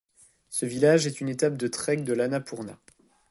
[0.49, 2.79] Ce village est une étape de trek de l'Annapurna.